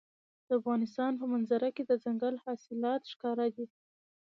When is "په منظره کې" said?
1.19-1.83